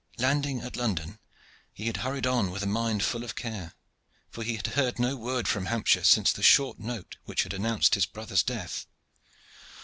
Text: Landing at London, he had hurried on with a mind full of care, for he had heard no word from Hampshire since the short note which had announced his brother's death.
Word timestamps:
Landing 0.17 0.61
at 0.61 0.77
London, 0.77 1.19
he 1.71 1.85
had 1.85 1.97
hurried 1.97 2.25
on 2.25 2.49
with 2.49 2.63
a 2.63 2.65
mind 2.65 3.03
full 3.03 3.23
of 3.23 3.35
care, 3.35 3.75
for 4.31 4.43
he 4.43 4.55
had 4.55 4.65
heard 4.65 4.97
no 4.97 5.15
word 5.15 5.47
from 5.47 5.67
Hampshire 5.67 6.03
since 6.03 6.31
the 6.31 6.41
short 6.41 6.79
note 6.79 7.17
which 7.25 7.43
had 7.43 7.53
announced 7.53 7.93
his 7.93 8.07
brother's 8.07 8.41
death. 8.41 8.87